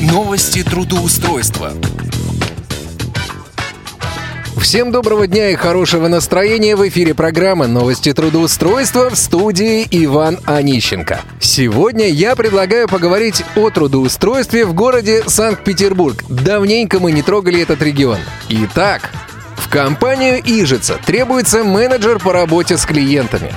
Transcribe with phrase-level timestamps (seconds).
[0.00, 1.72] Новости трудоустройства.
[4.58, 11.20] Всем доброго дня и хорошего настроения в эфире программы «Новости трудоустройства» в студии Иван Онищенко.
[11.38, 16.24] Сегодня я предлагаю поговорить о трудоустройстве в городе Санкт-Петербург.
[16.30, 18.20] Давненько мы не трогали этот регион.
[18.48, 19.10] Итак,
[19.60, 23.52] в компанию Ижица требуется менеджер по работе с клиентами.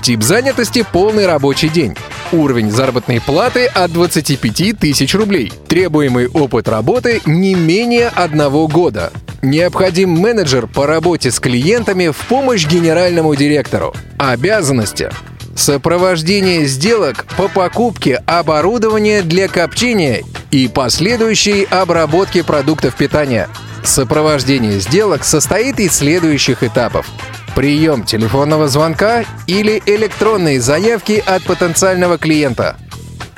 [0.00, 1.96] Тип занятости– полный рабочий день.
[2.32, 5.52] Уровень заработной платы от 25 тысяч рублей.
[5.68, 9.12] Требуемый опыт работы не менее одного года.
[9.42, 13.94] Необходим менеджер по работе с клиентами в помощь генеральному директору.
[14.18, 15.10] Обязанности.
[15.54, 23.48] Сопровождение сделок по покупке оборудования для копчения и последующей обработке продуктов питания.
[23.84, 27.06] Сопровождение сделок состоит из следующих этапов.
[27.54, 32.76] Прием телефонного звонка или электронной заявки от потенциального клиента.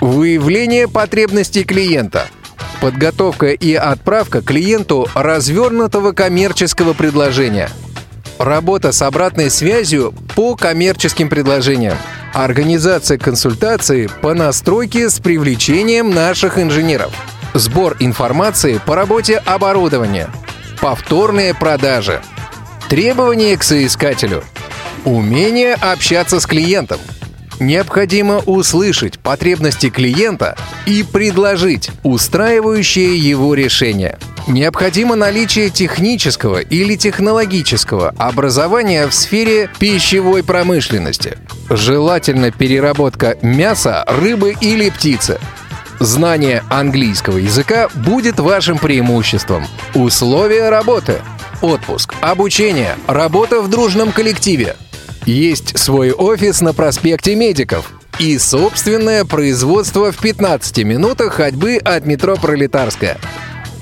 [0.01, 2.27] Выявление потребностей клиента.
[2.81, 7.69] Подготовка и отправка клиенту развернутого коммерческого предложения.
[8.39, 11.97] Работа с обратной связью по коммерческим предложениям.
[12.33, 17.13] Организация консультации по настройке с привлечением наших инженеров.
[17.55, 20.31] Сбор информации по работе оборудования.
[20.81, 22.23] Повторные продажи.
[22.89, 24.45] Требования к соискателю.
[25.05, 27.01] Умение общаться с клиентом.
[27.59, 30.57] Необходимо услышать потребности клиента
[30.87, 34.19] и предложить устраивающее его решение.
[34.47, 41.37] Необходимо наличие технического или технологического образования в сфере пищевой промышленности.
[41.69, 45.41] Желательно переработка мяса, рыбы или птицы.
[46.01, 49.67] Знание английского языка будет вашим преимуществом.
[49.95, 51.17] Условия работы.
[51.61, 54.77] Отпуск, обучение, работа в дружном коллективе.
[55.27, 62.37] Есть свой офис на проспекте Медиков и собственное производство в 15 минутах ходьбы от метро
[62.37, 63.19] Пролетарская.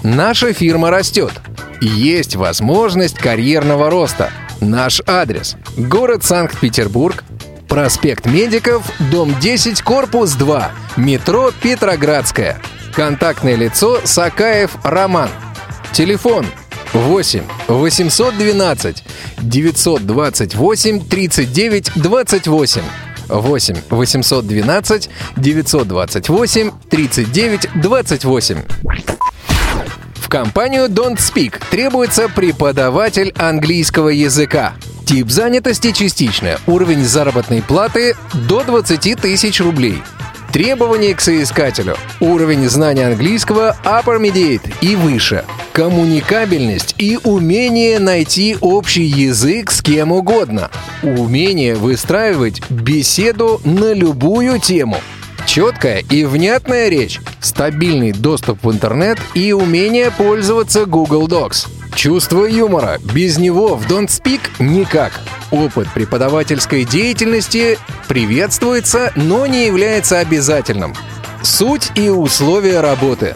[0.02, 1.32] Наша фирма растет.
[1.80, 4.32] Есть возможность карьерного роста.
[4.60, 7.22] Наш адрес– город Санкт-Петербург,
[7.68, 12.60] проспект Медиков, дом 10, корпус 2, метро Петроградская.
[12.92, 15.28] Контактное лицо Сакаев Роман.
[15.92, 16.46] Телефон
[16.92, 19.04] 8 812
[19.38, 22.82] 928 39 28
[23.28, 28.58] 8 812 928 39 28
[30.28, 34.74] в компанию Don't Speak требуется преподаватель английского языка.
[35.08, 36.58] Тип занятости частичная.
[36.66, 38.14] Уровень заработной платы
[38.46, 40.02] до 20 тысяч рублей.
[40.52, 41.96] Требования к соискателю.
[42.20, 45.46] Уровень знания английского upper mediate и выше.
[45.72, 50.70] Коммуникабельность и умение найти общий язык с кем угодно.
[51.02, 54.98] Умение выстраивать беседу на любую тему.
[55.46, 61.77] Четкая и внятная речь, стабильный доступ в интернет и умение пользоваться Google Docs.
[61.98, 63.00] Чувство юмора.
[63.12, 65.20] Без него в Don't Speak никак.
[65.50, 67.76] Опыт преподавательской деятельности
[68.06, 70.94] приветствуется, но не является обязательным.
[71.42, 73.34] Суть и условия работы.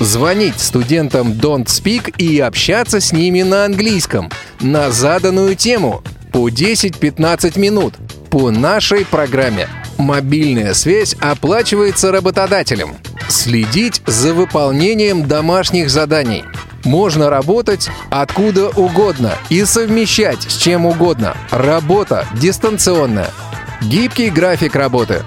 [0.00, 6.02] Звонить студентам Don't Speak и общаться с ними на английском на заданную тему
[6.32, 7.94] по 10-15 минут
[8.30, 9.68] по нашей программе.
[9.96, 12.96] Мобильная связь оплачивается работодателем.
[13.28, 16.42] Следить за выполнением домашних заданий.
[16.84, 21.36] Можно работать откуда угодно и совмещать с чем угодно.
[21.50, 23.30] Работа дистанционная.
[23.82, 25.22] Гибкий график работы.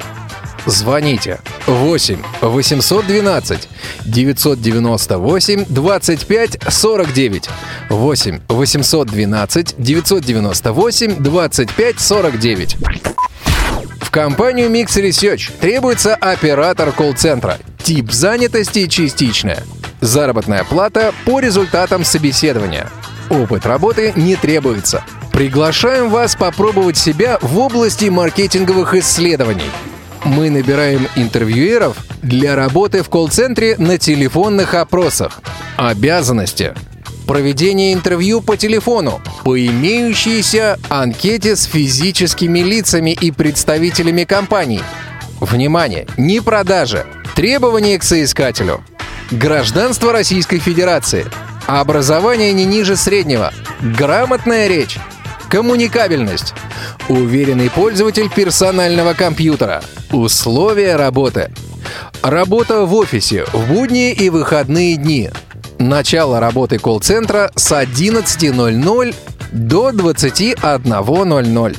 [0.65, 3.69] Звоните 8 812
[4.05, 7.49] 998 25 49
[7.89, 12.77] 8 812 998 25 49
[14.05, 17.57] В компанию Mix Research требуется оператор колл-центра.
[17.83, 19.63] Тип занятости частичная.
[19.99, 22.87] Заработная плата по результатам собеседования.
[23.31, 25.03] Опыт работы не требуется.
[25.33, 29.71] Приглашаем вас попробовать себя в области маркетинговых исследований.
[30.23, 35.41] Мы набираем интервьюеров для работы в колл-центре на телефонных опросах.
[35.77, 36.75] Обязанности.
[37.27, 44.81] Проведение интервью по телефону по имеющейся анкете с физическими лицами и представителями компаний.
[45.39, 46.07] Внимание!
[46.17, 47.05] Не продажи.
[47.35, 48.83] Требования к соискателю.
[49.31, 51.25] Гражданство Российской Федерации.
[51.65, 53.51] Образование не ниже среднего.
[53.81, 54.97] Грамотная речь.
[55.49, 56.53] Коммуникабельность.
[57.09, 59.83] Уверенный пользователь персонального компьютера.
[60.11, 61.51] Условия работы.
[62.21, 65.31] Работа в офисе в будние и выходные дни.
[65.79, 69.15] Начало работы колл-центра с 11.00
[69.51, 71.77] до 21.00.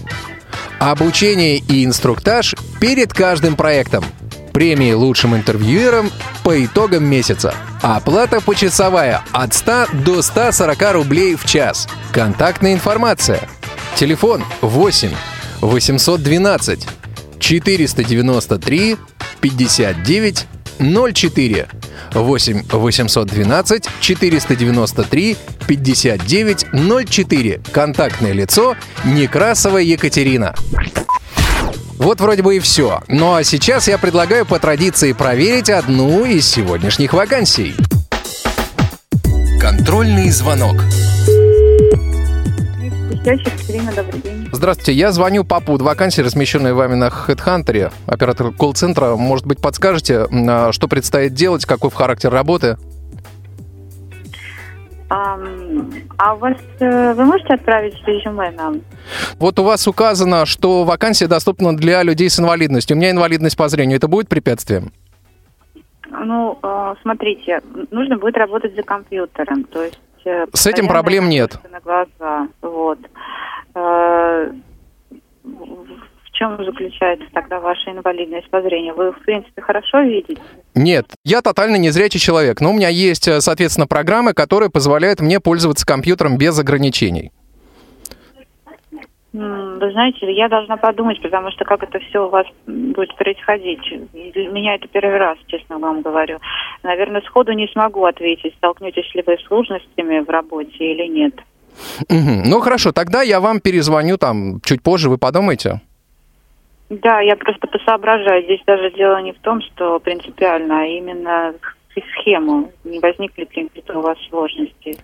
[0.78, 4.04] Обучение и инструктаж перед каждым проектом.
[4.52, 6.10] Премии лучшим интервьюерам
[6.42, 7.54] по итогам месяца.
[7.82, 11.88] Оплата почасовая от 100 до 140 рублей в час.
[12.12, 13.48] Контактная информация.
[13.96, 15.10] Телефон 8
[15.60, 16.86] 812
[17.38, 18.96] 493
[19.40, 20.46] 59
[20.88, 21.68] 04
[22.22, 25.36] 8 812 493
[25.66, 26.66] 59
[27.06, 27.60] 04.
[27.72, 30.54] Контактное лицо Некрасова Екатерина.
[31.98, 33.00] Вот вроде бы и все.
[33.08, 37.74] Ну а сейчас я предлагаю по традиции проверить одну из сегодняшних вакансий.
[39.60, 40.76] Контрольный звонок.
[43.32, 44.48] Екатерина, добрый день.
[44.52, 47.92] Здравствуйте, я звоню по поводу вакансии, размещенной вами на HeadHunter.
[48.06, 52.76] Оператор колл-центра, может быть, подскажете, а, что предстоит делать, какой характер работы?
[55.08, 58.80] А у вас э, вы можете отправить резюме нам?
[59.38, 62.96] Вот у вас указано, что вакансия доступна для людей с инвалидностью.
[62.96, 63.98] У меня инвалидность по зрению.
[63.98, 64.92] Это будет препятствием?
[66.10, 70.00] Ну, э, смотрите, нужно будет работать за компьютером, то есть...
[70.26, 71.58] э, С этим проблем нет.
[71.70, 72.98] На глаза, вот.
[73.74, 74.50] Э,
[75.44, 78.94] В чем заключается тогда ваша инвалидность по зрению?
[78.94, 80.40] Вы, в принципе, хорошо видите?
[80.74, 85.40] Нет, я тотально незрячий человек, но у меня есть, э, соответственно, программы, которые позволяют мне
[85.40, 87.32] пользоваться компьютером без ограничений.
[89.36, 93.82] Вы знаете, я должна подумать, потому что как это все у вас будет происходить.
[94.12, 96.38] Для меня это первый раз, честно вам говорю.
[96.82, 101.34] Наверное, сходу не смогу ответить, столкнетесь ли вы с сложностями в работе или нет.
[102.08, 102.44] Мгм.
[102.46, 105.82] Ну хорошо, тогда я вам перезвоню там чуть позже, вы подумайте.
[106.88, 108.44] Да, я просто посоображаю.
[108.44, 111.54] Здесь даже дело не в том, что принципиально, а именно
[111.94, 112.70] схему.
[112.84, 114.96] Не возникли ли у вас сложности?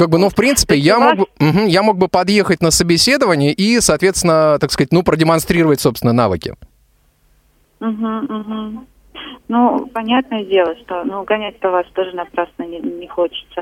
[0.00, 3.52] Как бы, ну, в принципе, я мог, бы, мгм, я мог бы подъехать на собеседование
[3.52, 6.54] и, соответственно, так сказать, ну, продемонстрировать, собственно, навыки.
[7.80, 8.86] Угу, угу.
[9.48, 13.60] Ну, понятное дело, что ну, гонять-то вас тоже напрасно не, не хочется.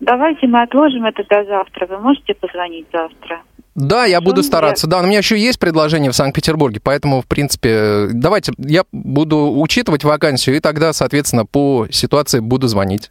[0.00, 1.86] Давайте мы отложим это до завтра.
[1.86, 3.40] Вы можете позвонить завтра?
[3.74, 4.86] Да, я буду стараться.
[4.86, 9.58] Да, но у меня еще есть предложение в Санкт-Петербурге, поэтому, в принципе, давайте я буду
[9.58, 13.10] учитывать вакансию, и тогда, соответственно, по ситуации буду звонить.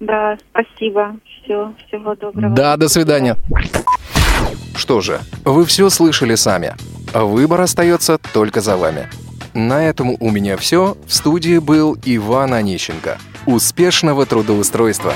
[0.00, 1.16] Да, спасибо.
[1.42, 2.54] Все, всего доброго.
[2.54, 3.36] Да, до свидания.
[4.74, 6.74] Что же, вы все слышали сами.
[7.12, 9.08] Выбор остается только за вами.
[9.52, 10.96] На этом у меня все.
[11.06, 13.18] В студии был Иван Онищенко.
[13.46, 15.12] Успешного трудоустройства!